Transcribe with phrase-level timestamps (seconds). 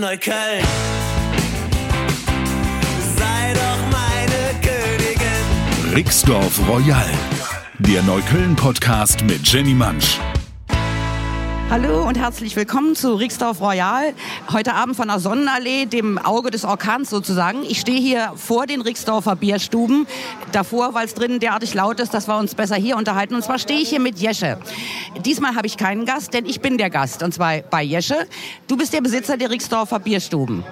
[0.00, 0.64] Neukölln.
[3.16, 5.94] Sei doch meine Königin.
[5.94, 7.06] Rixdorf Royal,
[7.78, 10.18] der Neukölln-Podcast mit Jenny Mansch.
[11.74, 14.14] Hallo und herzlich willkommen zu Rixdorf Royal.
[14.52, 17.64] Heute Abend von der Sonnenallee, dem Auge des Orkans sozusagen.
[17.64, 20.06] Ich stehe hier vor den Rixdorfer Bierstuben.
[20.52, 23.34] Davor, weil es drinnen derartig laut ist, dass wir uns besser hier unterhalten.
[23.34, 24.56] Und zwar stehe ich hier mit Jesche.
[25.24, 27.24] Diesmal habe ich keinen Gast, denn ich bin der Gast.
[27.24, 28.28] Und zwar bei Jesche.
[28.68, 30.62] Du bist der Besitzer der Rixdorfer Bierstuben.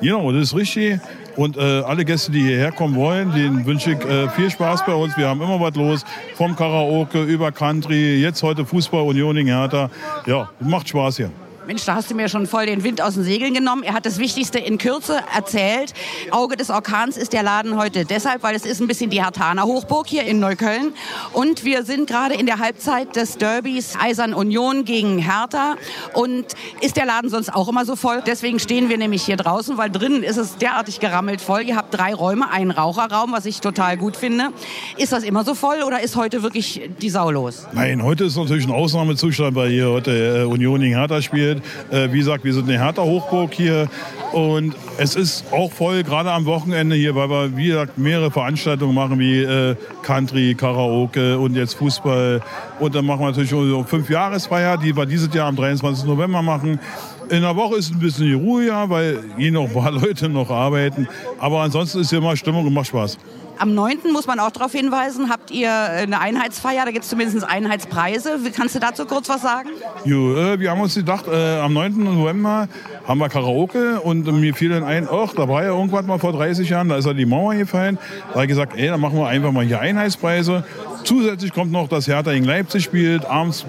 [0.00, 1.00] Genau, das ist richtig.
[1.36, 4.94] Und äh, alle Gäste, die hierher kommen wollen, denen wünsche ich äh, viel Spaß bei
[4.94, 5.16] uns.
[5.16, 6.04] Wir haben immer was los.
[6.34, 9.90] Vom Karaoke über Country, jetzt heute Fußball, Unioning, Hertha.
[10.26, 11.30] Ja, macht Spaß hier.
[11.66, 13.84] Mensch, da hast du mir schon voll den Wind aus den Segeln genommen.
[13.84, 15.94] Er hat das Wichtigste in Kürze erzählt.
[16.32, 19.62] Auge des Orkans ist der Laden heute deshalb, weil es ist ein bisschen die Hertaner
[19.62, 20.92] Hochburg hier in Neukölln.
[21.32, 25.76] Und wir sind gerade in der Halbzeit des Derbys Eisern Union gegen Hertha.
[26.14, 26.46] Und
[26.80, 28.22] ist der Laden sonst auch immer so voll?
[28.26, 31.62] Deswegen stehen wir nämlich hier draußen, weil drinnen ist es derartig gerammelt voll.
[31.62, 34.48] Ihr habt drei Räume, einen Raucherraum, was ich total gut finde.
[34.96, 37.68] Ist das immer so voll oder ist heute wirklich die Sau los?
[37.72, 41.51] Nein, heute ist natürlich ein Ausnahmezustand, weil hier heute äh, Unioning Hertha spielt.
[41.90, 43.88] Äh, wie gesagt, wir sind eine Hertha Hochburg hier
[44.32, 48.94] und es ist auch voll, gerade am Wochenende hier, weil wir, wie gesagt, mehrere Veranstaltungen
[48.94, 52.40] machen, wie äh, Country, Karaoke und jetzt Fußball.
[52.80, 56.06] Und dann machen wir natürlich unsere Fünfjahresfeier, die wir dieses Jahr am 23.
[56.06, 56.80] November machen.
[57.28, 61.08] In der Woche ist ein bisschen ruhiger, weil hier noch ein paar Leute noch arbeiten.
[61.38, 63.18] Aber ansonsten ist hier immer Stimmung und macht Spaß.
[63.58, 63.98] Am 9.
[64.12, 68.38] muss man auch darauf hinweisen, habt ihr eine Einheitsfeier, da gibt es zumindest Einheitspreise.
[68.56, 69.68] Kannst du dazu kurz was sagen?
[70.04, 72.02] Jo, äh, wir haben uns gedacht, äh, am 9.
[72.02, 72.68] November
[73.06, 76.32] haben wir Karaoke und mir fiel dann ein, ach, da war ja irgendwann mal vor
[76.32, 77.98] 30 Jahren, da ist ja die Mauer gefallen.
[78.28, 80.64] Da habe ich gesagt, ey, dann machen wir einfach mal hier Einheitspreise.
[81.04, 83.66] Zusätzlich kommt noch, dass Hertha gegen Leipzig spielt, abends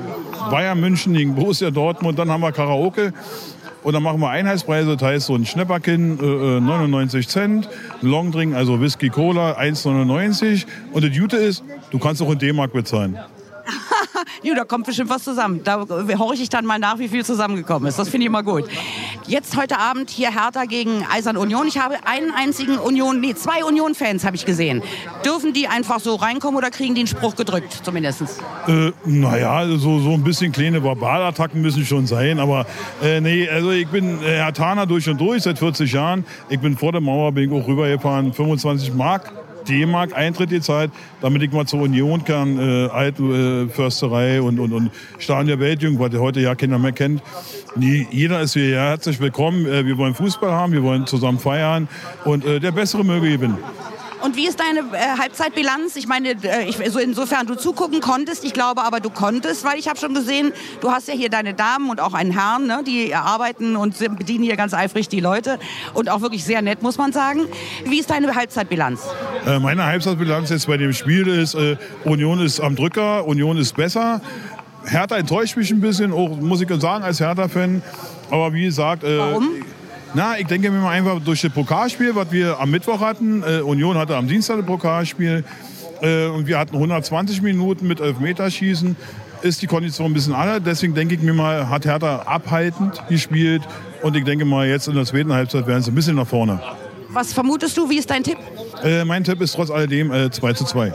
[0.49, 3.13] Bayern München gegen Borussia Dortmund, dann haben wir Karaoke.
[3.83, 7.69] Und dann machen wir Einheitspreise, das heißt so ein Schnäpperkin äh, 99 Cent,
[8.01, 12.71] ein Longdrink, also Whisky Cola 1,99 und das Gute ist, du kannst auch in D-Mark
[12.71, 13.17] bezahlen.
[14.43, 15.61] jo, da kommt bestimmt was zusammen.
[15.63, 15.85] Da
[16.17, 17.99] horche ich dann mal nach, wie viel zusammengekommen ist.
[17.99, 18.65] Das finde ich immer gut.
[19.25, 21.65] Jetzt heute Abend hier Hertha gegen Eisern Union.
[21.67, 24.83] Ich habe einen einzigen Union, nee, zwei Union-Fans habe ich gesehen.
[25.25, 28.23] Dürfen die einfach so reinkommen oder kriegen die einen Spruch gedrückt, zumindest?
[28.67, 32.37] Äh, naja, so, so ein bisschen kleine Verbalattacken müssen schon sein.
[32.37, 32.65] Aber
[33.01, 36.25] äh, nee, also ich bin äh, Hertaner durch und durch seit 40 Jahren.
[36.49, 39.31] Ich bin vor der Mauer, bin ich auch rübergefahren, 25 Mark
[39.67, 40.91] D-Mark Eintritt gezahlt,
[41.21, 45.59] damit ich mal zur Union kann, äh, alte äh, Försterei und, und, und Stadion der
[45.59, 47.21] Weltjugend, was heute ja keiner mehr kennt.
[47.75, 49.65] Nie, jeder ist hier herzlich willkommen.
[49.65, 51.87] Äh, wir wollen Fußball haben, wir wollen zusammen feiern
[52.25, 53.57] und äh, der Bessere möge gewinnen.
[54.23, 55.97] Und wie ist deine äh, Halbzeitbilanz?
[55.97, 59.77] Ich meine, äh, ich, so insofern du zugucken konntest, ich glaube aber du konntest, weil
[59.77, 62.83] ich habe schon gesehen, du hast ja hier deine Damen und auch einen Herrn, ne,
[62.87, 65.59] die arbeiten und bedienen hier ganz eifrig die Leute
[65.93, 67.41] und auch wirklich sehr nett, muss man sagen.
[67.83, 69.01] Wie ist deine Halbzeitbilanz?
[69.45, 71.75] Äh, meine Halbzeitbilanz jetzt bei dem Spiel ist, äh,
[72.05, 74.21] Union ist am Drücker, Union ist besser.
[74.85, 77.81] Hertha enttäuscht mich ein bisschen, auch, muss ich sagen, als Hertha-Fan.
[78.31, 79.03] Aber wie gesagt...
[79.03, 79.49] Äh, Warum?
[80.15, 83.41] Na, ich denke mir mal einfach durch das Pokalspiel, was wir am Mittwoch hatten.
[83.41, 85.43] Äh, Union hatte am Dienstag ein Pokalspiel.
[86.01, 88.95] Äh, und wir hatten 120 Minuten mit Elfmeterschießen.
[89.41, 90.61] Ist die Kondition ein bisschen anders.
[90.63, 93.63] Deswegen denke ich mir mal, hat Hertha abhaltend gespielt.
[94.03, 96.61] Und ich denke mal, jetzt in der zweiten Halbzeit werden sie ein bisschen nach vorne.
[97.09, 97.89] Was vermutest du?
[97.89, 98.37] Wie ist dein Tipp?
[98.83, 100.93] Äh, mein Tipp ist trotz alledem äh, 2 zu 2.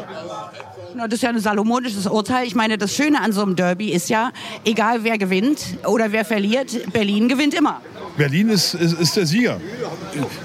[0.96, 2.46] Das ist ja ein salomonisches Urteil.
[2.46, 4.30] Ich meine, das Schöne an so einem Derby ist ja,
[4.64, 7.80] egal wer gewinnt oder wer verliert, Berlin gewinnt immer.
[8.18, 9.60] Berlin ist, ist, ist der Sieger.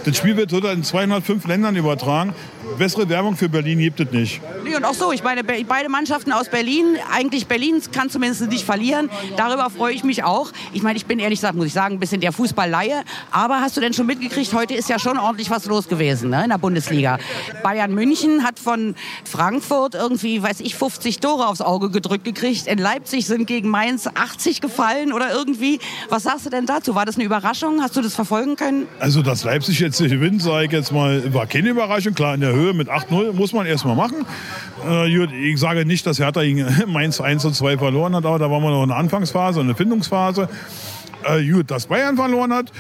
[0.06, 2.34] Das Spiel wird heute in 205 Ländern übertragen.
[2.78, 4.42] Bessere Werbung für Berlin gibt es nicht.
[4.64, 8.66] Nee, und auch so, ich meine, beide Mannschaften aus Berlin, eigentlich Berlin kann zumindest nicht
[8.66, 9.10] verlieren.
[9.38, 10.52] Darüber freue ich mich auch.
[10.74, 13.04] Ich meine, ich bin ehrlich gesagt, muss ich sagen, ein bisschen der Fußballleihe.
[13.32, 16.44] Aber hast du denn schon mitgekriegt, heute ist ja schon ordentlich was los gewesen ne,
[16.44, 17.20] in der Bundesliga.
[17.62, 18.96] Bayern München hat von
[19.26, 22.68] Frankfurt irgendwie, weiß ich, 50 Tore aufs Auge gedrückt gekriegt.
[22.68, 25.80] In Leipzig sind gegen Mainz 80 gefallen oder irgendwie.
[26.10, 26.96] Was sagst du denn dazu?
[26.96, 27.82] War das eine Überraschung?
[27.82, 28.88] Hast du das verfolgen können?
[29.00, 32.14] Also, dass Leipzig jetzt gewinnt, sage ich jetzt mal, war keine Überraschung.
[32.14, 34.26] Klar, in der Höhe mit 8-0 muss man erst mal machen.
[34.88, 38.50] Äh, ich sage nicht, dass Hertha gegen Mainz 1 und 2 verloren hat, aber da
[38.50, 40.50] waren wir noch in der Anfangsphase, in der Findungsphase.
[41.24, 42.72] Äh, gut, dass Bayern verloren hat,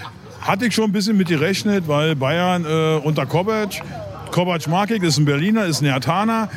[0.41, 3.81] hatte ich schon ein bisschen mit gerechnet, weil Bayern äh, unter Kovac,
[4.31, 6.49] Kovac ich, ist ein Berliner, ist ein Hertaner,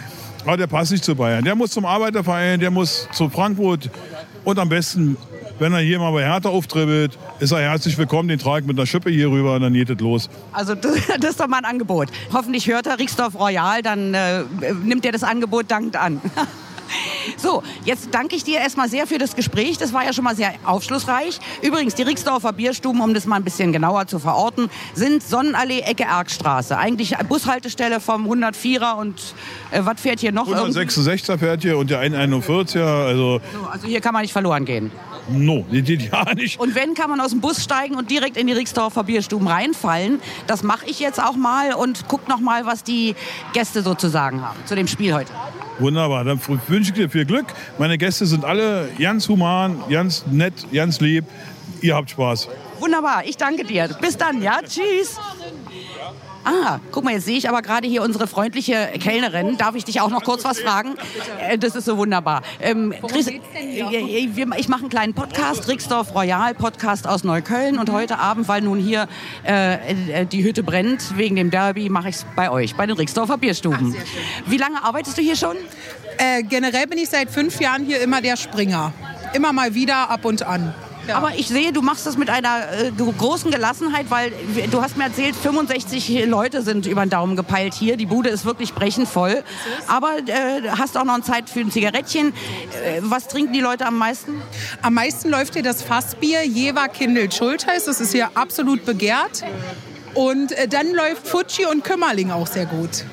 [0.44, 1.44] aber der passt nicht zu Bayern.
[1.44, 3.90] Der muss zum Arbeiterverein, der muss zu Frankfurt
[4.44, 5.16] und am besten,
[5.58, 8.78] wenn er hier mal bei Hertha auftribbelt, ist er herzlich willkommen, den trage ich mit
[8.78, 10.28] einer Schippe hier rüber und dann geht es los.
[10.52, 12.08] Also das, das ist doch mal ein Angebot.
[12.32, 14.42] Hoffentlich hört er Rixdorf Royal, dann äh,
[14.84, 16.20] nimmt er das Angebot dankend an.
[17.36, 19.76] So, jetzt danke ich dir erstmal sehr für das Gespräch.
[19.76, 21.40] Das war ja schon mal sehr aufschlussreich.
[21.60, 26.04] Übrigens, die Rixdorfer Bierstuben, um das mal ein bisschen genauer zu verorten, sind Sonnenallee, Ecke
[26.04, 26.78] Erkstraße.
[26.78, 29.20] Eigentlich Bushaltestelle vom 104er und
[29.72, 30.46] äh, was fährt hier noch?
[30.46, 30.78] irgendwie?
[30.78, 34.92] 166er fährt hier und der 141er, also So, Also hier kann man nicht verloren gehen.
[35.28, 36.58] No, die geht ja nicht.
[36.58, 40.20] Und wenn, kann man aus dem Bus steigen und direkt in die Rixdorfer Bierstuben reinfallen.
[40.46, 43.14] Das mache ich jetzt auch mal und guck noch mal, was die
[43.52, 45.32] Gäste sozusagen haben zu dem Spiel heute.
[45.78, 47.46] Wunderbar, dann wünsche ich dir viel Glück.
[47.78, 51.24] Meine Gäste sind alle ganz human, ganz nett, ganz lieb.
[51.82, 52.48] Ihr habt Spaß.
[52.80, 53.88] Wunderbar, ich danke dir.
[54.00, 54.60] Bis dann, ja?
[54.62, 55.18] Tschüss.
[56.48, 59.56] Ah, guck mal, jetzt sehe ich aber gerade hier unsere freundliche Kellnerin.
[59.56, 60.94] Darf ich dich auch noch kurz was fragen?
[61.40, 62.42] Äh, Das ist so wunderbar.
[62.60, 67.78] Ähm, Chris, ich mache einen kleinen Podcast, Rixdorf Royal, Podcast aus Neukölln.
[67.78, 69.08] Und heute Abend, weil nun hier
[69.44, 72.96] äh, äh, die Hütte brennt, wegen dem Derby, mache ich es bei euch, bei den
[72.96, 73.96] Rixdorfer Bierstuben.
[74.46, 75.56] Wie lange arbeitest du hier schon?
[76.18, 78.92] Äh, generell bin ich seit fünf Jahren hier immer der Springer.
[79.34, 80.72] Immer mal wieder, ab und an.
[81.06, 81.16] Ja.
[81.16, 84.32] Aber ich sehe, du machst das mit einer äh, großen Gelassenheit, weil
[84.70, 87.96] du hast mir erzählt, 65 Leute sind über den Daumen gepeilt hier.
[87.96, 89.42] Die Bude ist wirklich brechend voll.
[89.86, 92.28] Aber äh, hast auch noch Zeit für ein Zigarettchen.
[92.28, 94.40] Äh, was trinken die Leute am meisten?
[94.82, 97.84] Am meisten läuft hier das Fassbier Jever Kindl Schultheiß.
[97.84, 99.44] Das ist hier absolut begehrt.
[100.16, 103.04] Und äh, dann läuft Fuji und Kümmerling auch sehr gut.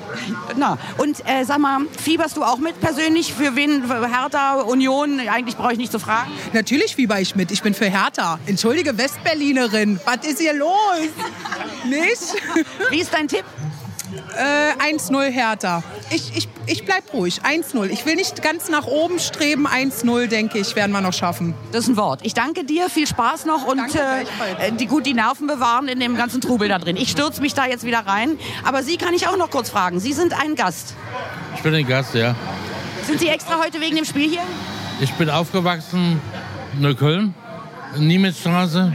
[0.56, 3.34] Na, und äh, sag mal, fieberst du auch mit persönlich?
[3.34, 3.84] Für wen?
[3.84, 5.20] Für Hertha, Union?
[5.20, 6.30] Eigentlich brauche ich nicht zu fragen.
[6.54, 7.50] Natürlich fieber ich mit.
[7.52, 8.38] Ich bin für Hertha.
[8.46, 10.00] Entschuldige, Westberlinerin.
[10.06, 10.72] Was ist hier los?
[11.84, 12.22] Nicht?
[12.90, 13.44] Wie ist dein Tipp?
[14.36, 15.82] Äh, 1-0 Hertha.
[16.10, 17.40] Ich, ich, ich bleib ruhig.
[17.42, 17.86] 1-0.
[17.90, 19.66] Ich will nicht ganz nach oben streben.
[19.66, 21.54] 1-0, denke ich, werden wir noch schaffen.
[21.72, 22.20] Das ist ein Wort.
[22.22, 23.98] Ich danke dir, viel Spaß noch und Danke,
[24.58, 26.96] äh, äh, die, gut die Nerven bewahren in dem ganzen Trubel da drin.
[26.96, 28.38] Ich stürze mich da jetzt wieder rein.
[28.64, 30.00] Aber Sie kann ich auch noch kurz fragen.
[30.00, 30.94] Sie sind ein Gast.
[31.56, 32.34] Ich bin ein Gast, ja.
[33.06, 34.42] Sind Sie extra heute wegen dem Spiel hier?
[35.00, 36.20] Ich bin aufgewachsen
[36.74, 37.34] in Neukölln,
[37.96, 38.94] in Niemitzstraße.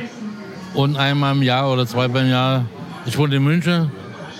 [0.74, 2.66] Und einmal im Jahr oder zweimal im Jahr,
[3.06, 3.92] ich wohne in München,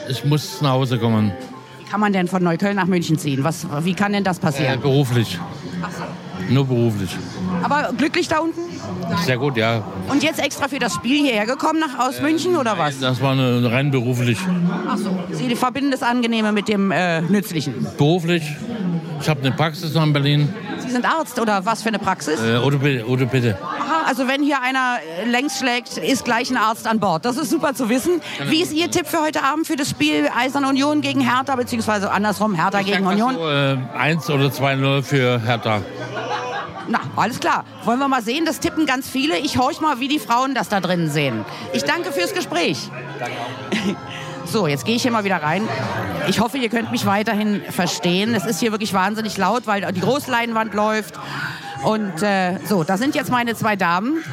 [0.10, 1.32] ich muss nach Hause kommen.
[1.80, 3.44] Wie kann man denn von Neukölln nach München ziehen?
[3.44, 4.82] Was, wie kann denn das Äh, passieren?
[4.82, 5.40] beruflich.
[6.50, 7.16] Nur beruflich.
[7.64, 8.62] Aber glücklich da unten?
[9.26, 9.84] Sehr gut, ja.
[10.10, 13.00] Und jetzt extra für das Spiel hierher gekommen nach, aus München oder was?
[13.00, 14.38] Das war eine, rein beruflich.
[14.88, 15.18] Ach so.
[15.32, 17.86] Sie verbinden das Angenehme mit dem äh, Nützlichen.
[17.98, 18.44] Beruflich.
[19.22, 20.52] Ich habe eine Praxis in Berlin.
[20.80, 22.40] Sie sind Arzt oder was für eine Praxis?
[22.42, 23.58] Äh, oder bitte, oder bitte.
[23.62, 23.79] Aha,
[24.10, 27.26] also wenn hier einer äh, längs schlägt, ist gleich ein Arzt an Bord.
[27.26, 28.22] Das ist super zu wissen.
[28.48, 32.10] Wie ist Ihr Tipp für heute Abend für das Spiel Eisern Union gegen Hertha, beziehungsweise
[32.10, 33.36] andersrum Hertha gegen Union?
[33.36, 35.84] So, äh, 1 oder 2-0 für Hertha.
[36.88, 37.66] Na, alles klar.
[37.84, 39.38] Wollen wir mal sehen, das tippen ganz viele.
[39.38, 41.46] Ich horch mal, wie die Frauen das da drinnen sehen.
[41.74, 42.90] Ich danke fürs Gespräch.
[44.46, 45.62] So, jetzt gehe ich hier mal wieder rein.
[46.28, 48.34] Ich hoffe, ihr könnt mich weiterhin verstehen.
[48.34, 51.14] Es ist hier wirklich wahnsinnig laut, weil die Großleinwand läuft.
[51.84, 54.24] Und äh, so, da sind jetzt meine zwei Damen.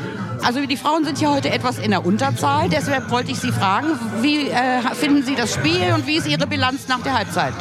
[0.44, 2.68] Also die Frauen sind hier heute etwas in der Unterzahl.
[2.68, 3.88] Deshalb wollte ich Sie fragen,
[4.20, 7.54] wie äh, finden Sie das Spiel und wie ist Ihre Bilanz nach der Halbzeit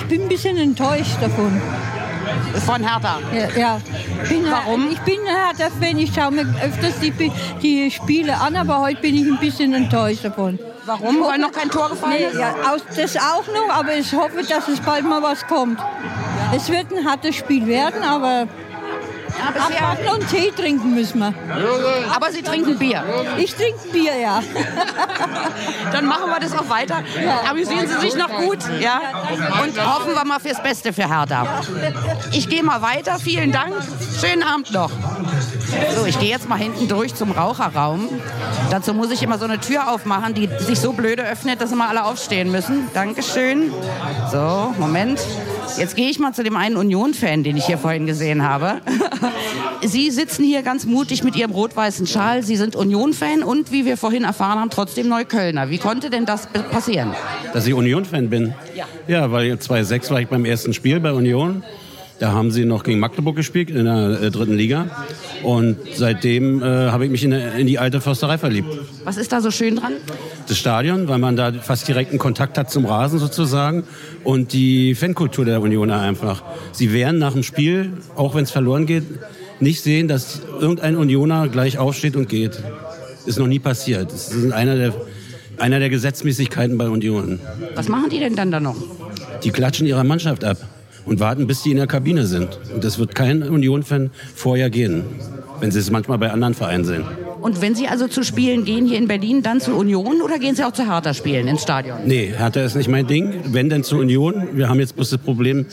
[0.00, 1.60] Ich bin ein bisschen enttäuscht davon.
[2.64, 3.18] von Hertha?
[3.32, 3.80] Ja, ja.
[4.28, 4.90] Bin, Warum?
[4.90, 7.12] Ich bin Hertha-Fan, ich schaue mir öfters die,
[7.62, 10.58] die Spiele an, aber heute bin ich ein bisschen enttäuscht davon.
[10.84, 11.20] Warum?
[11.20, 12.38] Weil noch kein Tor gefallen ist?
[12.38, 12.54] Ja,
[12.96, 15.80] das auch noch, aber ich hoffe, dass es bald mal was kommt.
[16.54, 18.46] Es wird ein hartes Spiel werden, aber
[19.38, 21.34] Ja, bisher, abwarten und Tee trinken müssen wir.
[22.14, 23.02] aber Sie trinken Bier.
[23.38, 24.42] Ich trinke Bier, ja.
[25.92, 27.02] Dann machen wir das auch weiter.
[27.48, 29.00] Amüsieren Sie sich noch gut, ja?
[29.62, 31.62] Und hoffen wir mal fürs Beste für Hertha.
[32.32, 33.18] Ich gehe mal weiter.
[33.18, 33.74] Vielen Dank.
[34.20, 34.90] Schönen Abend noch.
[35.96, 38.08] So, ich gehe jetzt mal hinten durch zum Raucherraum.
[38.70, 41.88] Dazu muss ich immer so eine Tür aufmachen, die sich so blöde öffnet, dass immer
[41.88, 42.88] alle aufstehen müssen.
[42.94, 43.72] Dankeschön.
[44.30, 45.20] So, Moment.
[45.78, 48.80] Jetzt gehe ich mal zu dem einen Union-Fan, den ich hier vorhin gesehen habe.
[49.82, 52.42] Sie sitzen hier ganz mutig mit Ihrem rot-weißen Schal.
[52.42, 55.70] Sie sind Union-Fan und, wie wir vorhin erfahren haben, trotzdem Neuköllner.
[55.70, 57.14] Wie konnte denn das passieren?
[57.52, 58.54] Dass ich Union-Fan bin?
[58.74, 58.86] Ja.
[59.06, 61.62] Ja, weil 2006 war ich beim ersten Spiel bei Union.
[62.18, 64.86] Da haben sie noch gegen Magdeburg gespielt in der äh, dritten Liga.
[65.42, 68.68] Und seitdem äh, habe ich mich in, der, in die alte Försterei verliebt.
[69.04, 69.92] Was ist da so schön dran?
[70.48, 73.84] Das Stadion, weil man da fast direkten Kontakt hat zum Rasen sozusagen.
[74.24, 76.42] Und die Fankultur der Unioner einfach.
[76.72, 79.04] Sie wären nach dem Spiel, auch wenn es verloren geht,
[79.60, 82.62] nicht sehen, dass irgendein Unioner gleich aufsteht und geht.
[83.26, 84.10] Ist noch nie passiert.
[84.12, 84.94] Das ist einer der,
[85.58, 87.40] einer der Gesetzmäßigkeiten bei Union.
[87.74, 88.76] Was machen die denn dann da noch?
[89.44, 90.58] Die klatschen ihrer Mannschaft ab
[91.06, 92.58] und warten, bis die in der Kabine sind.
[92.74, 95.04] Und das wird kein Union-Fan vorher gehen,
[95.60, 97.04] wenn sie es manchmal bei anderen Vereinen sehen.
[97.40, 100.56] Und wenn Sie also zu Spielen gehen hier in Berlin, dann zur Union oder gehen
[100.56, 101.98] Sie auch zu Hertha spielen ins Stadion?
[102.04, 103.34] Nee, Hertha ist nicht mein Ding.
[103.52, 104.48] Wenn denn zur Union.
[104.54, 105.66] Wir haben jetzt bloß das Problem,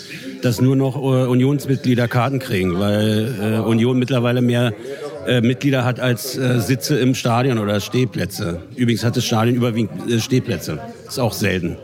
[0.44, 4.74] dass nur noch äh, Unionsmitglieder Karten kriegen, weil äh, Union mittlerweile mehr
[5.26, 8.62] äh, Mitglieder hat als äh, Sitze im Stadion oder Stehplätze.
[8.76, 10.80] Übrigens hat das Stadion überwiegend äh, Stehplätze.
[11.08, 11.78] Ist auch selten.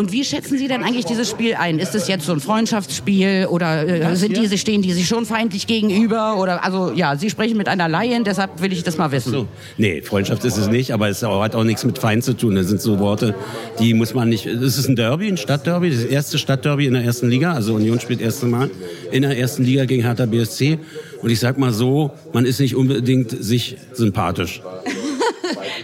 [0.00, 1.78] Und wie schätzen Sie denn eigentlich dieses Spiel ein?
[1.78, 5.66] Ist es jetzt so ein Freundschaftsspiel oder äh, sind diese, stehen die sich schon feindlich
[5.66, 6.38] gegenüber?
[6.38, 9.30] Oder also ja, Sie sprechen mit einer Laien, deshalb will ich das mal wissen.
[9.30, 9.46] So.
[9.76, 12.54] Nee, Freundschaft ist es nicht, aber es hat auch nichts mit Feind zu tun.
[12.54, 13.34] Das sind so Worte,
[13.78, 14.46] die muss man nicht.
[14.46, 17.52] Es ist ein Derby, ein Stadtderby, das erste Stadtderby in der ersten Liga.
[17.52, 18.70] Also Union spielt das erste Mal
[19.12, 20.78] in der ersten Liga gegen Hertha BSC.
[21.20, 24.62] Und ich sag mal so, man ist nicht unbedingt sich sympathisch.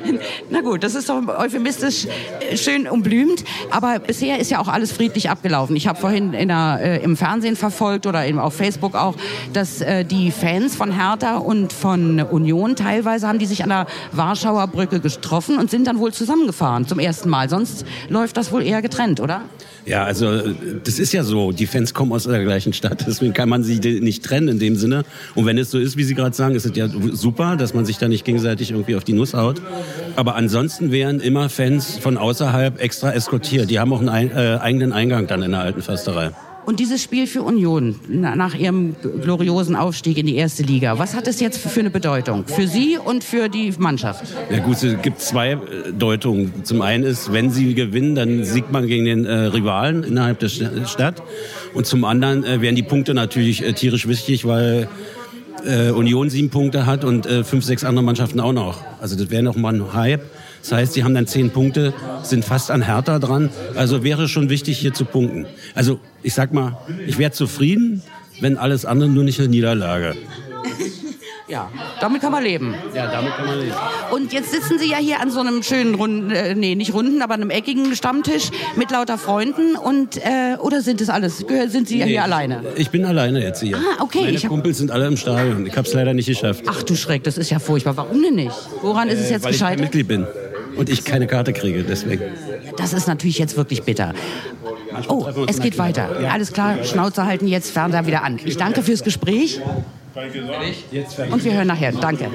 [0.50, 2.06] Na gut, das ist doch euphemistisch
[2.50, 3.44] äh, schön umblümt.
[3.70, 5.76] Aber bisher ist ja auch alles friedlich abgelaufen.
[5.76, 9.14] Ich habe vorhin in der, äh, im Fernsehen verfolgt oder eben auf Facebook auch,
[9.52, 13.86] dass äh, die Fans von Hertha und von Union teilweise haben die sich an der
[14.12, 17.48] Warschauer Brücke getroffen und sind dann wohl zusammengefahren zum ersten Mal.
[17.48, 19.42] Sonst läuft das wohl eher getrennt, oder?
[19.86, 20.52] Ja, also
[20.82, 21.52] das ist ja so.
[21.52, 24.74] Die Fans kommen aus der gleichen Stadt, deswegen kann man sie nicht trennen in dem
[24.74, 25.04] Sinne.
[25.36, 27.86] Und wenn es so ist, wie Sie gerade sagen, ist es ja super, dass man
[27.86, 29.62] sich da nicht gegenseitig irgendwie auf die Nuss haut.
[30.16, 33.70] Aber ansonsten wären immer Fans von außerhalb extra eskortiert.
[33.70, 36.32] Die haben auch einen äh, eigenen Eingang dann in der alten Försterei.
[36.66, 41.28] Und dieses Spiel für Union nach ihrem gloriosen Aufstieg in die erste Liga, was hat
[41.28, 42.44] es jetzt für eine Bedeutung?
[42.44, 44.24] Für Sie und für die Mannschaft?
[44.50, 45.58] Ja gut, es gibt zwei äh,
[45.96, 46.64] Deutungen.
[46.64, 50.48] Zum einen ist, wenn sie gewinnen, dann siegt man gegen den äh, Rivalen innerhalb der
[50.48, 51.22] Stadt.
[51.72, 54.88] Und zum anderen äh, wären die Punkte natürlich äh, tierisch wichtig, weil
[55.64, 58.80] äh, Union sieben Punkte hat und äh, fünf, sechs andere Mannschaften auch noch.
[59.00, 60.22] Also das wäre noch mal ein Hype.
[60.68, 61.94] Das heißt, sie haben dann zehn Punkte,
[62.24, 63.50] sind fast an Hertha dran.
[63.76, 65.46] Also wäre schon wichtig, hier zu punkten.
[65.76, 68.02] Also ich sag mal, ich wäre zufrieden,
[68.40, 70.16] wenn alles andere nur nicht eine Niederlage.
[71.48, 71.70] Ja,
[72.00, 72.74] damit kann man leben.
[72.92, 73.74] Ja, damit kann man leben.
[74.10, 77.22] Und jetzt sitzen Sie ja hier an so einem schönen runden, äh, nee, nicht runden,
[77.22, 81.44] aber einem eckigen Stammtisch mit lauter Freunden und äh, oder sind das alles?
[81.68, 82.64] Sind Sie nee, hier alleine?
[82.74, 83.76] Ich bin alleine jetzt hier.
[83.76, 84.22] Ah, okay.
[84.22, 85.64] Meine ich Kumpels sind alle im Stadion.
[85.66, 86.64] Ich habe es leider nicht geschafft.
[86.66, 87.96] Ach du Schreck, das ist ja furchtbar.
[87.96, 88.56] Warum denn nicht?
[88.82, 89.74] Woran äh, ist es jetzt weil gescheitert?
[89.74, 90.26] Ich kein Mitglied bin
[90.76, 92.22] und ich keine Karte kriege, deswegen.
[92.76, 94.12] Das ist natürlich jetzt wirklich bitter.
[95.08, 96.08] Oh, es geht weiter.
[96.30, 98.38] Alles klar, Schnauze halten jetzt, Fernseher wieder an.
[98.44, 99.60] Ich danke fürs Gespräch.
[100.16, 101.92] Und wir hören nachher.
[101.92, 102.30] Danke.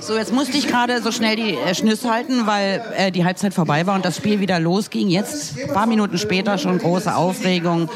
[0.00, 3.52] So, jetzt musste ich gerade so schnell die äh, Schnüsse halten, weil äh, die Halbzeit
[3.52, 5.08] vorbei war und das Spiel wieder losging.
[5.08, 7.88] Jetzt, ein paar Minuten später, schon große Aufregung.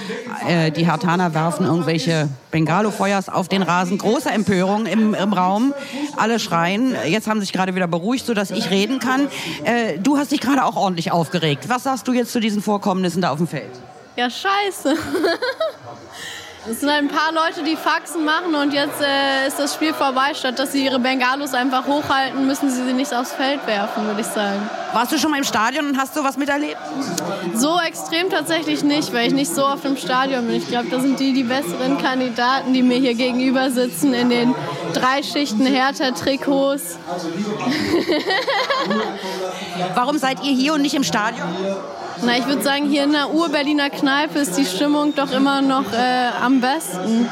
[0.46, 3.98] Äh, die Hartaner werfen irgendwelche Bengalo-Feuers auf den Rasen.
[3.98, 5.72] Große Empörung im, im Raum.
[6.16, 6.96] Alle schreien.
[7.06, 9.28] Jetzt haben sie sich gerade wieder beruhigt, sodass ich reden kann.
[9.62, 11.68] Äh, du hast dich gerade auch ordentlich aufgeregt.
[11.68, 13.70] Was sagst du jetzt zu diesen Vorkommnissen da auf dem Feld?
[14.16, 14.96] Ja, scheiße.
[16.66, 19.94] Es sind halt ein paar Leute, die Faxen machen und jetzt äh, ist das Spiel
[19.94, 20.34] vorbei.
[20.34, 24.20] Statt dass sie ihre Bengalos einfach hochhalten, müssen sie sie nicht aufs Feld werfen, würde
[24.20, 24.68] ich sagen.
[24.92, 26.76] Warst du schon mal im Stadion und hast du was miterlebt?
[27.54, 30.56] So extrem tatsächlich nicht, weil ich nicht so oft im Stadion bin.
[30.56, 34.54] Ich glaube, da sind die die besseren Kandidaten, die mir hier gegenüber sitzen in den
[34.94, 36.98] drei Schichten Hertha-Trikots.
[39.94, 41.46] Warum seid ihr hier und nicht im Stadion?
[42.22, 45.92] Na, ich würde sagen, hier in der Ur-Berliner Kneipe ist die Stimmung doch immer noch
[45.92, 47.28] äh, am besten.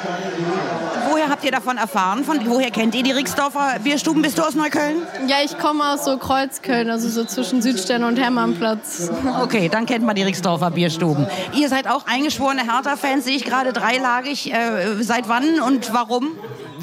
[1.11, 2.25] Woher habt ihr davon erfahren?
[2.25, 4.23] Von, woher kennt ihr die Rixdorfer Bierstuben?
[4.23, 5.03] Bist du aus Neukölln?
[5.27, 9.11] Ja, ich komme aus so Kreuzköln, also so zwischen Südstern und Hermannplatz.
[9.43, 11.27] Okay, dann kennt man die Rixdorfer Bierstuben.
[11.55, 14.53] Ihr seid auch eingeschworene Hertha-Fans, sehe ich gerade dreilagig.
[14.53, 16.33] Äh, seit wann und warum?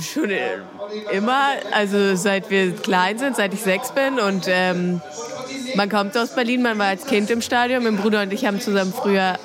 [0.02, 0.32] Schon
[1.12, 5.02] immer, also seit wir klein sind, seit ich sechs bin und ähm,
[5.76, 7.84] man kommt aus Berlin, man war als Kind im Stadion.
[7.84, 9.38] Mein Bruder und ich haben zusammen früher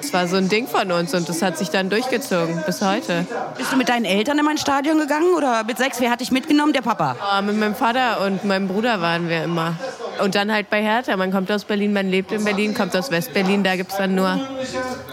[0.00, 3.26] das war so ein Ding von uns und das hat sich dann durchgezogen bis heute.
[3.56, 6.00] Bist du mit deinen Eltern in ein Stadion gegangen oder mit sechs?
[6.00, 6.72] Wer hat dich mitgenommen?
[6.72, 7.16] Der Papa?
[7.18, 9.74] Ja, mit meinem Vater und meinem Bruder waren wir immer.
[10.22, 11.16] Und dann halt bei Hertha.
[11.16, 13.62] Man kommt aus Berlin, man lebt in Berlin, kommt aus Westberlin.
[13.62, 14.40] Da gibt es dann nur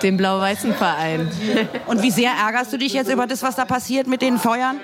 [0.01, 1.29] den blau-weißen Verein.
[1.87, 4.79] Und wie sehr ärgerst du dich jetzt über das, was da passiert mit den Feuern?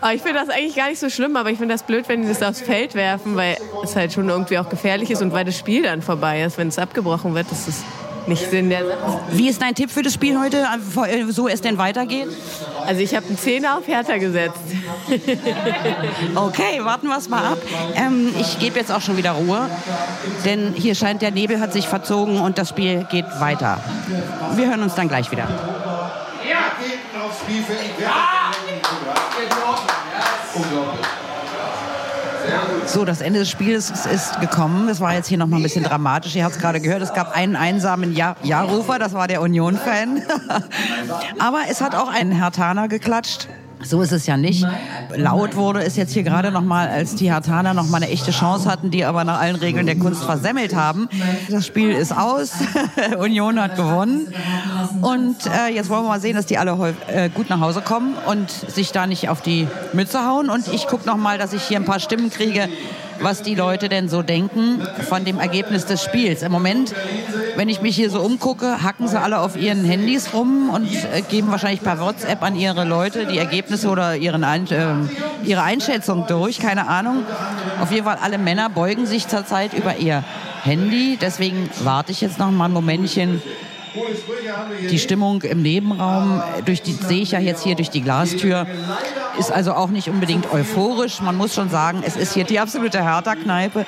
[0.00, 2.22] Aber ich finde das eigentlich gar nicht so schlimm, aber ich finde das blöd, wenn
[2.22, 5.44] die das aufs Feld werfen, weil es halt schon irgendwie auch gefährlich ist und weil
[5.44, 7.50] das Spiel dann vorbei ist, wenn es abgebrochen wird.
[7.50, 7.84] Das ist
[8.26, 9.20] nicht Sinn der Sache.
[9.32, 10.66] Wie ist dein Tipp für das Spiel heute,
[11.30, 12.28] so es denn weitergeht?
[12.86, 14.58] Also ich habe einen Zehner auf Hertha gesetzt.
[16.34, 17.58] okay, warten wir es mal ab.
[17.94, 19.68] Ähm, ich gebe jetzt auch schon wieder Ruhe,
[20.44, 23.78] denn hier scheint der Nebel hat sich verzogen und das Spiel geht weiter.
[24.54, 25.48] Wir hören uns dann gleich wieder.
[26.48, 27.74] Ja, geht aufs Spiel für
[32.92, 34.86] So, das Ende des Spiels ist gekommen.
[34.86, 36.36] Das war jetzt hier noch mal ein bisschen dramatisch.
[36.36, 40.22] Ihr habt es gerade gehört, es gab einen einsamen ja Ja-Rufer, das war der Union-Fan.
[41.38, 43.48] Aber es hat auch einen Hertaner geklatscht.
[43.84, 44.66] So ist es ja nicht.
[45.14, 48.30] Laut wurde es jetzt hier gerade noch mal, als die Hartaner noch mal eine echte
[48.30, 51.08] Chance hatten, die aber nach allen Regeln der Kunst versemmelt haben.
[51.50, 52.52] Das Spiel ist aus.
[53.18, 54.32] Union hat gewonnen.
[55.00, 58.14] Und äh, jetzt wollen wir mal sehen, dass die alle äh, gut nach Hause kommen
[58.26, 60.50] und sich da nicht auf die Mütze hauen.
[60.50, 62.68] Und ich gucke noch mal, dass ich hier ein paar Stimmen kriege,
[63.22, 66.42] was die Leute denn so denken von dem Ergebnis des Spiels.
[66.42, 66.94] Im Moment,
[67.56, 71.22] wenn ich mich hier so umgucke, hacken sie alle auf ihren Handys rum und äh,
[71.22, 75.10] geben wahrscheinlich per WhatsApp an ihre Leute die Ergebnisse oder ihren ähm,
[75.44, 76.58] ihre Einschätzung durch.
[76.58, 77.24] Keine Ahnung.
[77.80, 80.24] Auf jeden Fall, alle Männer beugen sich zurzeit über ihr
[80.62, 81.18] Handy.
[81.20, 83.42] Deswegen warte ich jetzt noch mal ein Momentchen.
[84.90, 88.66] Die Stimmung im Nebenraum, durch die sehe ich ja jetzt hier durch die Glastür,
[89.38, 91.20] ist also auch nicht unbedingt euphorisch.
[91.20, 93.84] Man muss schon sagen, es ist hier die absolute Hertha-Kneipe.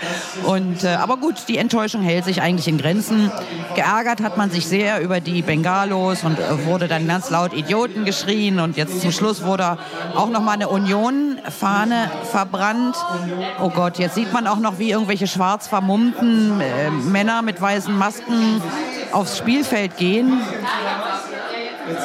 [0.46, 3.30] Äh, aber gut, die Enttäuschung hält sich eigentlich in Grenzen.
[3.74, 8.04] Geärgert hat man sich sehr über die Bengalos und äh, wurde dann ganz laut Idioten
[8.04, 8.60] geschrien.
[8.60, 9.78] Und jetzt zum Schluss wurde
[10.14, 12.96] auch noch mal eine Union-Fahne verbrannt.
[13.60, 17.96] Oh Gott, jetzt sieht man auch noch, wie irgendwelche schwarz vermummten äh, Männer mit weißen
[17.96, 18.62] Masken
[19.14, 20.40] aufs Spielfeld gehen.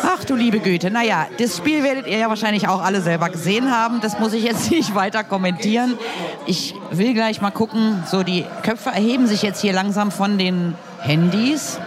[0.03, 0.91] Ach du liebe Güte.
[0.91, 4.01] Naja, das Spiel werdet ihr ja wahrscheinlich auch alle selber gesehen haben.
[4.01, 5.97] Das muss ich jetzt nicht weiter kommentieren.
[6.45, 8.03] Ich will gleich mal gucken.
[8.05, 11.79] So, die Köpfe erheben sich jetzt hier langsam von den Handys.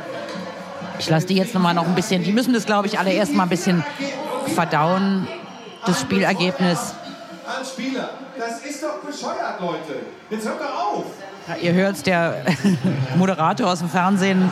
[0.98, 2.22] Ich lasse die jetzt noch mal noch ein bisschen.
[2.22, 3.84] Die müssen das, glaube ich, alle erst mal ein bisschen
[4.54, 5.26] verdauen.
[5.84, 6.94] Das Spielergebnis.
[7.44, 8.10] An Spieler.
[8.38, 10.00] Das ist doch bescheuert, Leute.
[10.30, 11.04] Jetzt hört doch auf.
[11.48, 12.36] Ja, ihr hört der
[13.16, 14.50] Moderator aus dem Fernsehen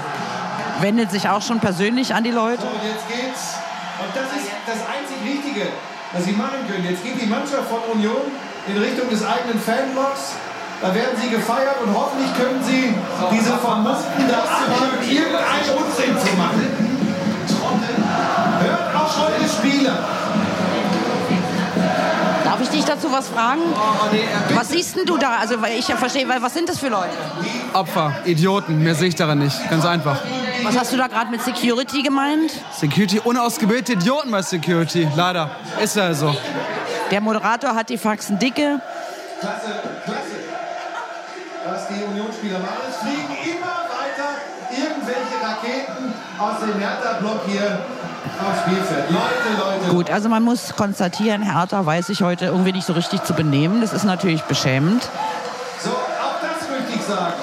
[0.80, 2.62] wendet sich auch schon persönlich an die Leute.
[2.62, 3.54] So, und jetzt geht's.
[4.00, 5.68] Und das ist das einzig Richtige,
[6.12, 6.84] was sie machen können.
[6.88, 8.32] Jetzt geht die Mannschaft von Union
[8.66, 10.34] in Richtung des eigenen Fanblocks.
[10.80, 12.94] Da werden sie gefeiert und hoffentlich können sie
[13.30, 16.90] diese Vermummten da abhalten, irgendeinen Unsinn zu machen.
[18.60, 19.98] Hört auf eure Spieler.
[22.44, 23.60] Darf ich dich dazu was fragen?
[24.54, 25.36] Was siehst denn du da?
[25.40, 27.10] Also, weil ich ja verstehe, weil was sind das für Leute?
[27.74, 29.68] Opfer, Idioten, mehr sehe ich daran nicht.
[29.68, 30.18] Ganz einfach.
[30.70, 32.52] Was hast du da gerade mit Security gemeint?
[32.72, 35.08] Security, unausgebildete Idioten bei Security.
[35.16, 35.50] Leider.
[35.82, 36.32] Ist ja so.
[37.10, 38.80] Der Moderator hat die Faxen dicke.
[39.40, 40.20] Klasse, klasse.
[41.66, 42.76] Was die Unionsspieler machen.
[42.88, 44.30] Es fliegen immer weiter
[44.70, 47.80] irgendwelche Raketen aus dem Hertha-Block hier
[48.38, 49.10] aufs Spielfeld.
[49.10, 49.90] Leute, Leute.
[49.90, 53.80] Gut, also man muss konstatieren, Hertha weiß sich heute irgendwie nicht so richtig zu benehmen.
[53.80, 55.02] Das ist natürlich beschämend.
[55.82, 57.34] So, auch das möchte ich sagen.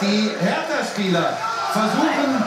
[0.00, 1.36] Die Hertha-Spieler
[1.74, 2.43] versuchen,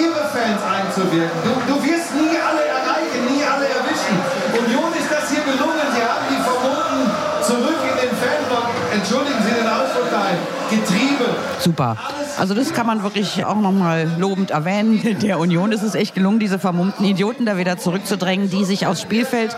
[0.00, 1.38] ihre Fans einzuwirken.
[1.44, 4.16] Du, du wirst nie alle erreichen, nie alle erwischen.
[4.56, 5.84] Union ist das hier gelungen.
[5.92, 7.10] Sie haben die Vermummten
[7.42, 10.38] zurück in den Fanblock, entschuldigen Sie den Ausdruck dahin,
[10.70, 11.30] getrieben.
[11.58, 11.96] Super.
[12.38, 15.18] Also das kann man wirklich auch noch mal lobend erwähnen.
[15.22, 19.02] Der Union ist es echt gelungen, diese vermummten Idioten da wieder zurückzudrängen, die sich aufs
[19.02, 19.56] Spielfeld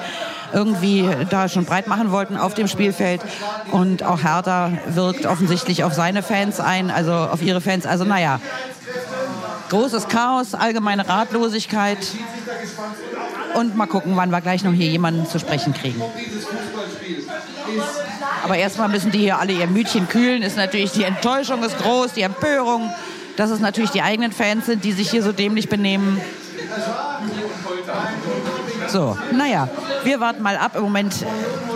[0.53, 3.21] irgendwie da schon breit machen wollten auf dem Spielfeld.
[3.71, 7.87] Und auch Hertha wirkt offensichtlich auf seine Fans ein, also auf ihre Fans.
[7.87, 8.41] Also naja,
[9.73, 11.99] großes Chaos, allgemeine Ratlosigkeit.
[13.55, 16.01] Und mal gucken, wann wir gleich noch hier jemanden zu sprechen kriegen.
[18.45, 20.43] Aber erstmal müssen die hier alle ihr Mütchen kühlen.
[20.43, 22.93] Ist natürlich die Enttäuschung ist groß, die Empörung,
[23.37, 26.21] dass es natürlich die eigenen Fans sind, die sich hier so dämlich benehmen.
[28.89, 29.69] So, naja,
[30.05, 30.77] wir warten mal ab.
[30.77, 31.15] Im Moment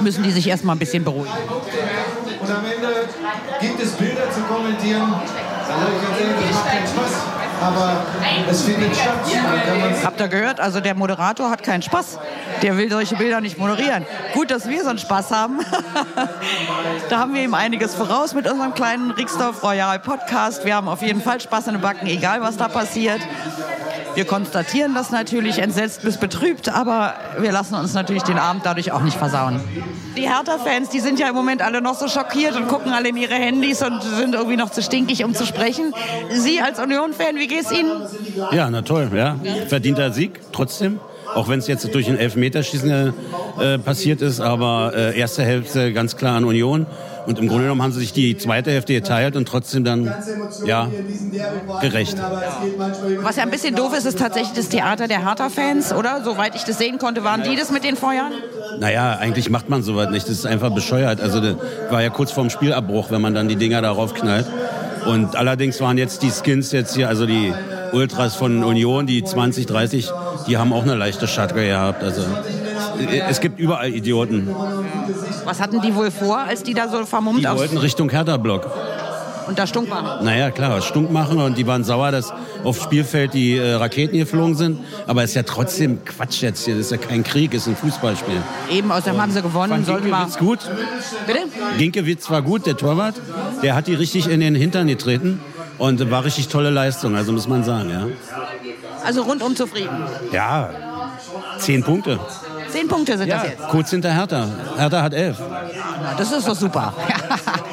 [0.03, 1.33] müssen die sich erstmal ein bisschen beruhigen.
[2.41, 3.09] Und am Ende
[3.61, 5.15] gibt es Bilder zu kommentieren.
[5.67, 7.46] Sag ich ganz ehrlich, das macht keinen Spaß.
[7.61, 8.05] Aber
[8.49, 9.19] es findet statt.
[10.05, 10.61] Habt ihr gehört?
[10.61, 12.19] Also der Moderator hat keinen Spaß.
[12.62, 14.05] Der will solche Bilder nicht moderieren.
[14.35, 15.61] Gut, dass wir so einen Spaß haben.
[17.09, 20.64] da haben wir ihm einiges voraus mit unserem kleinen Rixdorf Royal Podcast.
[20.64, 23.21] Wir haben auf jeden Fall Spaß in den Backen, egal was da passiert.
[24.17, 28.91] Wir konstatieren das natürlich entsetzt bis betrübt, aber wir lassen uns natürlich den Abend dadurch
[28.91, 29.61] auch nicht versauen.
[30.17, 33.17] Die Hertha-Fans, die sind ja im Moment alle noch so schockiert und gucken alle in
[33.19, 35.93] ihre Handys und sind irgendwie noch zu stinkig, um zu sprechen.
[36.31, 37.91] Sie als Union-Fan, wie geht's Ihnen?
[38.53, 39.37] Ja, na toll, ja.
[39.69, 40.99] Verdienter Sieg, trotzdem.
[41.35, 43.13] Auch wenn es jetzt durch ein Elfmeterschießen
[43.61, 46.87] äh, passiert ist, aber äh, erste Hälfte ganz klar an Union.
[47.27, 50.12] Und im Grunde genommen haben sie sich die zweite Hälfte geteilt und trotzdem dann,
[50.65, 50.89] ja,
[51.81, 52.17] gerecht.
[53.23, 56.23] Was ja ein bisschen doof ist, ist tatsächlich das Theater der Hertha-Fans, oder?
[56.25, 58.33] Soweit ich das sehen konnte, waren die das mit den Feuern?
[58.79, 60.29] Naja, eigentlich macht man sowas nicht.
[60.29, 61.21] Das ist einfach bescheuert.
[61.21, 61.57] Also das
[61.91, 64.47] war ja kurz vorm Spielabbruch, wenn man dann die Dinger darauf knallt.
[65.07, 67.53] Und allerdings waren jetzt die Skins jetzt hier, also die
[67.93, 70.11] Ultras von Union, die 20, 30,
[70.49, 72.03] die haben auch eine leichte Schatke gehabt.
[72.03, 72.23] Also
[73.29, 74.49] es gibt überall Idioten.
[75.47, 78.69] Was hatten die wohl vor, als die da so vermummt Die wollten Richtung Hertha-Block.
[79.47, 80.25] und da stunk machen?
[80.25, 82.33] Naja, klar, Stunk machen und die waren sauer, dass
[82.65, 84.81] aufs Spielfeld die äh, Raketen geflogen sind.
[85.07, 86.75] Aber ist ja trotzdem Quatsch jetzt hier.
[86.75, 88.43] Das ist ja kein Krieg, ist ein Fußballspiel.
[88.71, 89.71] Eben, außerdem haben sie gewonnen.
[89.71, 90.13] Fand Sollten wir...
[90.17, 90.59] Ginkiewicz gut.
[91.27, 91.39] Bitte?
[91.79, 93.15] Ginkiewicz war gut, der Torwart.
[93.63, 95.41] Der hat die richtig in den Hintern getreten.
[95.79, 98.07] Und war richtig tolle Leistung, also muss man sagen, ja.
[99.05, 99.91] Also rundum zufrieden.
[100.33, 100.71] Ja,
[101.59, 102.19] zehn Punkte.
[102.77, 103.69] Zehn Punkte sind Ja, das jetzt.
[103.69, 104.47] kurz hinter Hertha.
[104.77, 105.39] Hertha hat elf.
[105.41, 106.93] Na, das ist doch super.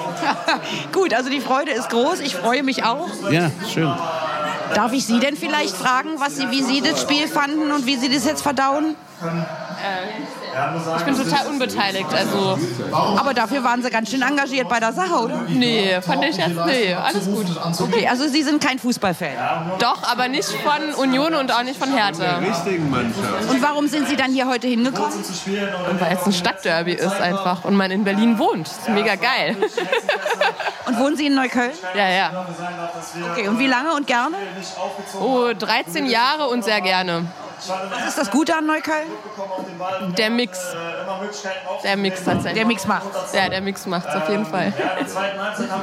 [0.93, 2.21] Gut, also die Freude ist groß.
[2.21, 3.09] Ich freue mich auch.
[3.29, 3.91] Ja, schön.
[4.73, 7.97] Darf ich Sie denn vielleicht fragen, was Sie, wie Sie das Spiel fanden und wie
[7.97, 8.95] Sie das jetzt verdauen?
[10.97, 12.57] Ich bin total unbeteiligt, also.
[12.91, 15.41] Aber dafür waren Sie ganz schön engagiert bei der Sache, oder?
[15.47, 17.45] Nee, fand ich jetzt, nee, alles gut.
[17.79, 19.29] Okay, also Sie sind kein Fußballfan.
[19.79, 22.37] Doch, aber nicht von Union und auch nicht von Hertha.
[22.37, 23.49] richtigen Mannschaft.
[23.49, 25.13] Und warum sind Sie dann hier heute hingekommen?
[25.89, 28.67] Und weil es ein Stadtderby ist einfach und man in Berlin wohnt.
[28.67, 29.55] Ist mega geil.
[30.85, 31.71] Und wohnen Sie in Neukölln?
[31.95, 32.45] Ja, ja.
[33.31, 34.35] Okay, und wie lange und gerne?
[35.19, 37.25] Oh, 13 Jahre und sehr gerne.
[37.67, 39.07] Was ist das Gute an Neukölln?
[40.17, 40.59] Der Mix.
[41.83, 42.53] Der Mix tatsächlich.
[42.53, 43.05] Der Mix macht.
[43.33, 44.73] Ja, der Mix macht's auf jeden Fall.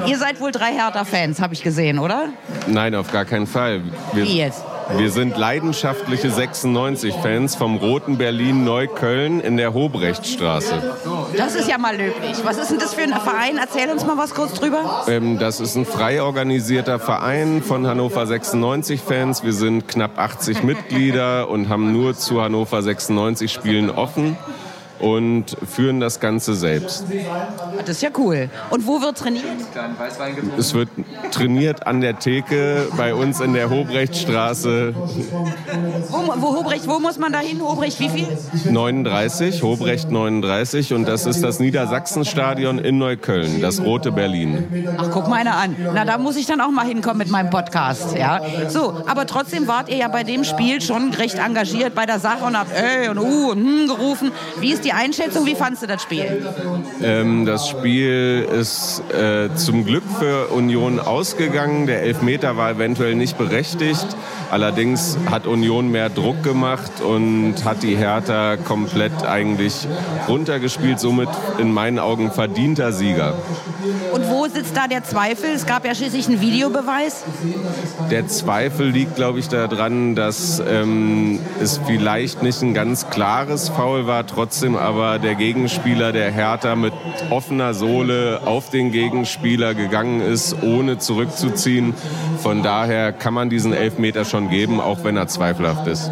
[0.07, 2.29] Ihr seid wohl drei Hertha-Fans, habe ich gesehen, oder?
[2.67, 3.83] Nein, auf gar keinen Fall.
[4.13, 4.65] Wir, Wie jetzt?
[4.97, 10.97] Wir sind leidenschaftliche 96-Fans vom Roten Berlin Neukölln in der Hobrechtstraße.
[11.37, 12.39] Das ist ja mal löblich.
[12.45, 13.59] Was ist denn das für ein Verein?
[13.59, 15.05] Erzähl uns mal was kurz drüber.
[15.09, 19.45] Ähm, das ist ein frei organisierter Verein von Hannover 96-Fans.
[19.45, 24.37] Wir sind knapp 80 Mitglieder und haben nur zu Hannover 96 Spielen offen
[25.01, 27.05] und führen das Ganze selbst.
[27.79, 28.51] Das ist ja cool.
[28.71, 29.45] Und wo wird trainiert?
[30.59, 30.89] Es wird
[31.31, 34.95] trainiert an der Theke bei uns in der Hobrechtstraße
[36.09, 37.61] Wo, wo, Hobrecht, wo muss man da hin?
[37.61, 38.27] Hobrecht, wie viel?
[38.71, 44.87] 39, Hobrecht 39 und das ist das Niedersachsenstadion in Neukölln, das Rote Berlin.
[44.99, 45.77] Ach, guck mal einer an.
[45.95, 48.17] Na, da muss ich dann auch mal hinkommen mit meinem Podcast.
[48.17, 48.41] Ja?
[48.69, 52.45] So, aber trotzdem wart ihr ja bei dem Spiel schon recht engagiert bei der Sache
[52.45, 54.33] und habt ey und uh und hm gerufen.
[54.59, 55.47] Wie ist die Einschätzung?
[55.47, 56.47] Wie fandst du das Spiel?
[57.03, 61.87] Ähm, das Spiel ist äh, zum Glück für Union ausgegangen.
[61.87, 64.07] Der Elfmeter war eventuell nicht berechtigt.
[64.51, 69.87] Allerdings hat Union mehr Druck gemacht und hat die Hertha komplett eigentlich
[70.29, 70.99] runtergespielt.
[70.99, 73.35] Somit in meinen Augen verdienter Sieger.
[74.13, 75.51] Und wo sitzt da der Zweifel?
[75.55, 77.25] Es gab ja schließlich einen Videobeweis.
[78.11, 84.07] Der Zweifel liegt, glaube ich, daran, dass ähm, es vielleicht nicht ein ganz klares Foul
[84.07, 86.93] war, trotzdem aber der Gegenspieler der Hertha mit
[87.31, 91.95] offener Sohle auf den Gegenspieler gegangen ist, ohne zurückzuziehen.
[92.43, 96.11] Von daher kann man diesen Elfmeter schon geben, auch wenn er zweifelhaft ist.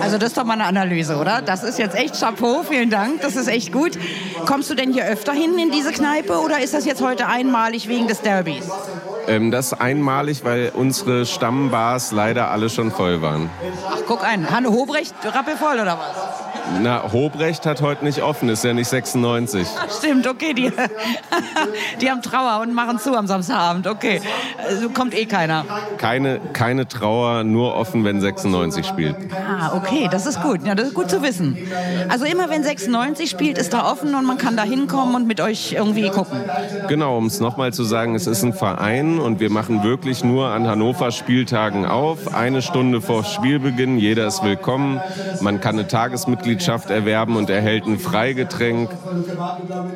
[0.00, 1.42] Also das ist doch mal eine Analyse, oder?
[1.42, 3.98] Das ist jetzt echt Chapeau, vielen Dank, das ist echt gut.
[4.46, 7.88] Kommst du denn hier öfter hin in diese Kneipe oder ist das jetzt heute einmalig
[7.88, 8.68] wegen des Derbys?
[9.28, 13.50] Ähm, das einmalig, weil unsere Stammbars leider alle schon voll waren.
[13.86, 16.47] Ach, guck ein, Hanne Hobrecht, rappelvoll oder was?
[16.80, 19.66] Na, Hobrecht hat heute nicht offen, ist ja nicht 96.
[19.76, 20.70] Ach, stimmt, okay, die,
[22.00, 24.20] die haben Trauer und machen zu am Samstagabend, okay.
[24.64, 25.64] Also kommt eh keiner.
[25.96, 29.16] Keine, keine Trauer, nur offen, wenn 96 spielt.
[29.32, 30.64] Ah, okay, das ist gut.
[30.66, 31.56] Ja, das ist gut zu wissen.
[32.08, 35.40] Also immer wenn 96 spielt, ist da offen und man kann da hinkommen und mit
[35.40, 36.38] euch irgendwie gucken.
[36.88, 40.48] Genau, um es nochmal zu sagen, es ist ein Verein und wir machen wirklich nur
[40.48, 42.34] an Hannover Spieltagen auf.
[42.34, 45.00] Eine Stunde vor Spielbeginn, jeder ist willkommen.
[45.40, 46.57] Man kann eine Tagesmitgliedschaft
[46.90, 48.90] erwerben und erhält ein Freigetränk.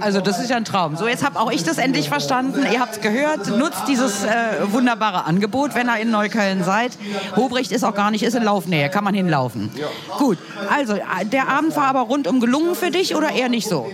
[0.01, 0.97] Also das ist ja ein Traum.
[0.97, 2.65] So, jetzt habe auch ich das endlich verstanden.
[2.73, 3.49] Ihr habt es gehört.
[3.49, 4.29] Nutzt dieses äh,
[4.73, 6.93] wunderbare Angebot, wenn ihr in Neukölln seid.
[7.37, 9.71] Hobrecht ist auch gar nicht, ist in Laufnähe, kann man hinlaufen.
[10.19, 10.39] Gut,
[10.71, 13.89] also äh, der Abend war aber rundum gelungen für dich oder eher nicht so?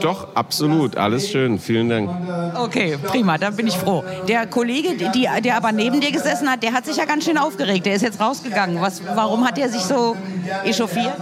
[0.00, 2.10] Doch, absolut, alles schön, vielen Dank.
[2.58, 4.04] Okay, prima, da bin ich froh.
[4.28, 7.38] Der Kollege, die, der aber neben dir gesessen hat, der hat sich ja ganz schön
[7.38, 7.86] aufgeregt.
[7.86, 8.80] Der ist jetzt rausgegangen.
[8.80, 10.16] Was, warum hat er sich so
[10.64, 11.16] echauffiert?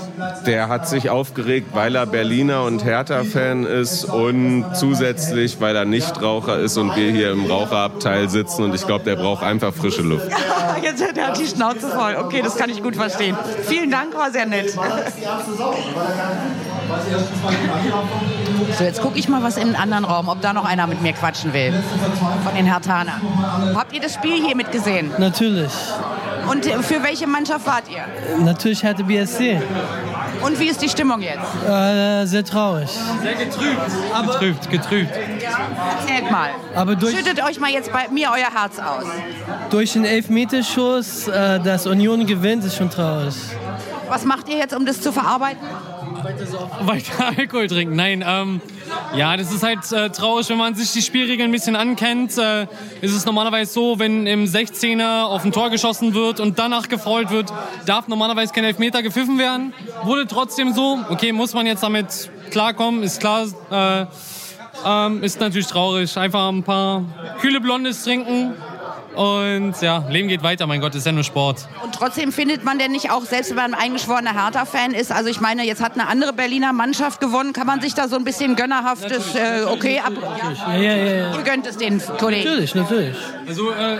[0.47, 6.59] Der hat sich aufgeregt, weil er Berliner und Hertha-Fan ist und zusätzlich, weil er Nichtraucher
[6.59, 10.29] ist und wir hier im Raucherabteil sitzen und ich glaube, der braucht einfach frische Luft.
[10.83, 12.17] Jetzt hat er die Schnauze voll.
[12.17, 13.37] Okay, das kann ich gut verstehen.
[13.63, 14.71] Vielen Dank, war sehr nett.
[18.79, 21.03] So, jetzt gucke ich mal was in den anderen Raum, ob da noch einer mit
[21.03, 21.73] mir quatschen will.
[22.45, 23.21] Von den Hertanern.
[23.75, 25.11] Habt ihr das Spiel hier mitgesehen?
[25.19, 25.73] Natürlich.
[26.51, 28.05] Und äh, für welche Mannschaft wart ihr?
[28.45, 29.61] Natürlich hatte BSC.
[30.45, 31.39] Und wie ist die Stimmung jetzt?
[31.69, 32.91] Äh, sehr traurig.
[33.23, 33.81] Sehr getrübt.
[34.27, 35.11] Getrübt, getrübt.
[35.13, 36.51] Erzählt mal.
[36.75, 39.05] Aber durch- Schüttet euch mal jetzt bei mir euer Herz aus.
[39.71, 43.35] Durch den Elfmeterschuss, äh, dass Union gewinnt, ist schon traurig.
[44.09, 45.67] Was macht ihr jetzt, um das zu verarbeiten?
[46.81, 47.97] weiter Alkohol trinken.
[47.97, 48.61] Nein, ähm,
[49.15, 52.37] ja, das ist halt äh, traurig, wenn man sich die Spielregeln ein bisschen ankennt.
[52.39, 52.63] Äh,
[53.01, 57.31] ist es normalerweise so, wenn im 16er auf ein Tor geschossen wird und danach gefault
[57.31, 57.53] wird,
[57.87, 59.73] darf normalerweise kein Elfmeter gepfiffen werden.
[60.03, 60.99] Wurde trotzdem so.
[61.11, 63.47] Okay, muss man jetzt damit klarkommen, ist klar.
[63.71, 64.07] Äh,
[64.85, 66.17] ähm, ist natürlich traurig.
[66.17, 67.05] Einfach ein paar
[67.41, 68.55] kühle Blondes trinken.
[69.15, 71.69] Und ja, Leben geht weiter, mein Gott, ist ja nur Sport.
[71.83, 75.29] Und trotzdem findet man denn nicht auch, selbst wenn man ein eingeschworener Hertha-Fan ist, also
[75.31, 78.25] ich meine, jetzt hat eine andere Berliner Mannschaft gewonnen, kann man sich da so ein
[78.25, 80.13] bisschen gönnerhaftes, äh, okay, ab,
[80.67, 81.15] Ja, ja, ja.
[81.15, 81.37] ja.
[81.37, 82.49] ihr gönnt es den Kollegen.
[82.49, 83.17] Natürlich, natürlich.
[83.47, 83.97] Also, äh,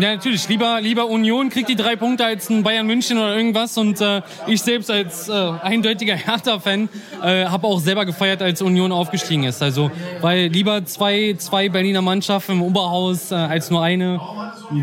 [0.00, 3.76] ja, natürlich, lieber, lieber Union kriegt die drei Punkte als ein Bayern München oder irgendwas.
[3.76, 6.88] Und äh, ich selbst als äh, eindeutiger Hertha-Fan
[7.22, 9.62] äh, habe auch selber gefeiert, als Union aufgestiegen ist.
[9.62, 14.20] Also, weil lieber zwei, zwei Berliner Mannschaften im Oberhaus äh, als nur eine.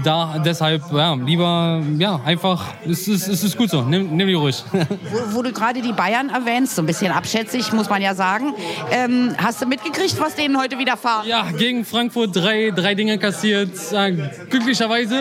[0.04, 4.34] Da, deshalb, ja, lieber, ja, einfach, es ist, es ist gut so, nimm, nimm die
[4.34, 4.64] ruhig.
[4.72, 8.54] Wo, wo du gerade die Bayern erwähnst, so ein bisschen abschätzig, muss man ja sagen.
[8.92, 11.28] Ähm, hast du mitgekriegt, was denen heute widerfahren?
[11.28, 14.12] Ja, gegen Frankfurt drei, drei Dinge kassiert, äh,
[14.50, 15.16] glücklicherweise.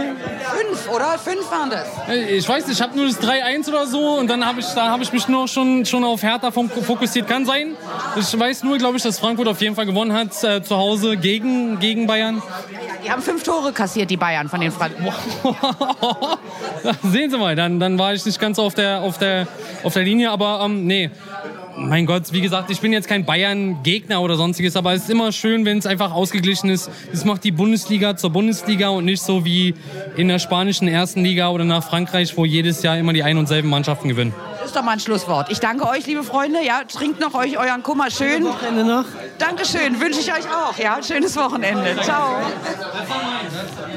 [0.57, 1.19] Fünf, oder?
[1.19, 1.87] Fünf waren das.
[2.09, 4.67] Äh, Ich weiß nicht, ich habe nur das 3-1 oder so und dann habe ich,
[4.67, 7.27] da hab ich mich nur schon, schon auf Hertha fok- fokussiert.
[7.27, 7.75] Kann sein.
[8.17, 11.17] Ich weiß nur, glaube ich, dass Frankfurt auf jeden Fall gewonnen hat äh, zu Hause
[11.17, 12.43] gegen, gegen Bayern.
[13.05, 15.07] Die haben fünf Tore kassiert, die Bayern von den Franken.
[17.03, 19.47] Sehen Sie mal, dann, dann war ich nicht ganz auf der, auf der,
[19.83, 21.11] auf der Linie, aber ähm, nee.
[21.75, 25.33] Mein Gott, wie gesagt, ich bin jetzt kein Bayern-Gegner oder sonstiges, aber es ist immer
[25.33, 26.91] schön, wenn es einfach ausgeglichen ist.
[27.11, 29.75] Das macht die Bundesliga zur Bundesliga und nicht so wie
[30.17, 33.47] in der spanischen ersten Liga oder nach Frankreich, wo jedes Jahr immer die ein und
[33.49, 34.35] selben Mannschaften gewinnen.
[34.63, 35.51] Das ist doch mal ein Schlusswort.
[35.51, 36.65] Ich danke euch, liebe Freunde.
[36.65, 38.45] Ja, trinkt noch euch euren Kummer schön.
[38.45, 39.07] Wochenende noch.
[39.37, 40.79] Dankeschön, wünsche ich euch auch.
[40.79, 41.97] Ja, schönes Wochenende.
[42.03, 42.37] Ciao.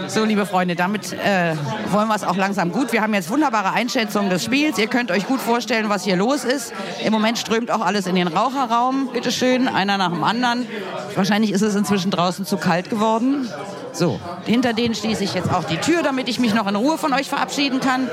[0.08, 1.56] So, liebe Freunde, damit äh,
[1.92, 2.92] wollen wir es auch langsam gut.
[2.94, 4.80] Wir haben jetzt wunderbare Einschätzungen des Spiels.
[4.80, 6.74] Ihr könnt euch gut vorstellen, was hier los ist.
[7.04, 9.10] Im Moment strömt auch alles in den Raucherraum.
[9.14, 10.66] Bitte schön, einer nach dem anderen.
[11.14, 13.48] Wahrscheinlich ist es inzwischen draußen zu kalt geworden.
[13.96, 16.98] So, hinter denen schließe ich jetzt auch die Tür, damit ich mich noch in Ruhe
[16.98, 18.10] von euch verabschieden kann.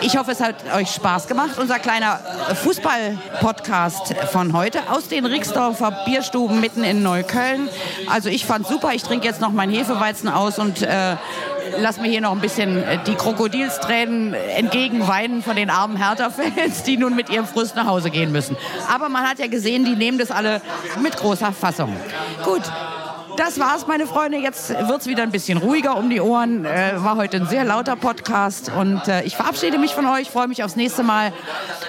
[0.00, 1.58] Ich hoffe, es hat euch Spaß gemacht.
[1.58, 2.18] Unser kleiner
[2.64, 7.68] Fußball-Podcast von heute aus den Rixdorfer Bierstuben mitten in Neukölln.
[8.10, 8.92] Also ich fand super.
[8.92, 11.14] Ich trinke jetzt noch meinen Hefeweizen aus und äh,
[11.78, 16.96] lass mir hier noch ein bisschen äh, die Krokodilstränen entgegenweinen von den armen Hertha-Fans, die
[16.96, 18.56] nun mit ihrem Frust nach Hause gehen müssen.
[18.92, 20.60] Aber man hat ja gesehen, die nehmen das alle
[21.00, 21.94] mit großer Fassung.
[22.44, 22.62] Gut,
[23.40, 24.36] das war's, meine Freunde.
[24.36, 26.66] Jetzt wird's wieder ein bisschen ruhiger um die Ohren.
[26.66, 30.28] Äh, war heute ein sehr lauter Podcast und äh, ich verabschiede mich von euch.
[30.28, 31.32] Freue mich aufs nächste Mal.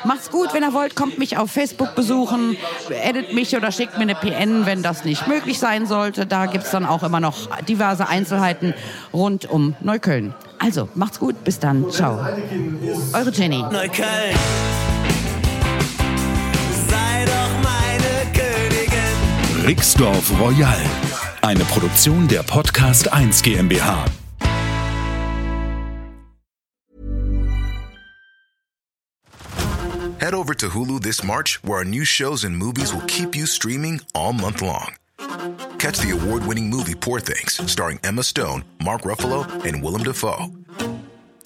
[0.05, 0.95] Macht's gut, wenn ihr wollt.
[0.95, 2.55] Kommt mich auf Facebook besuchen,
[2.89, 6.25] edit mich oder schickt mir eine PN, wenn das nicht möglich sein sollte.
[6.25, 8.73] Da gibt's dann auch immer noch diverse Einzelheiten
[9.13, 10.33] rund um Neukölln.
[10.57, 12.17] Also macht's gut, bis dann, ciao.
[13.11, 13.61] Eure Jenny.
[13.61, 14.37] Neukölln.
[16.87, 19.65] Sei doch meine Königin.
[19.65, 20.79] Rixdorf Royal.
[21.43, 24.05] Eine Produktion der Podcast 1 GmbH.
[30.19, 33.47] Head over to Hulu this March, where our new shows and movies will keep you
[33.47, 34.93] streaming all month long.
[35.79, 40.45] Catch the award winning movie Poor Things, starring Emma Stone, Mark Ruffalo, and Willem Dafoe.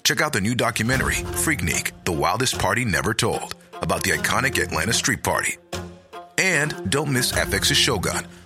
[0.03, 4.91] Check out the new documentary, Freaknik The Wildest Party Never Told, about the iconic Atlanta
[4.91, 5.55] Street Party.
[6.37, 8.27] And don't miss FX's Shogun,